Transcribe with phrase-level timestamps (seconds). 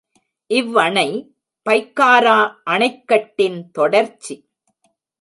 [0.47, 1.33] இவ்வணை
[1.69, 2.37] பைக்காரா
[2.69, 4.35] அணைக்கட்டின் தொடர்ச்சி.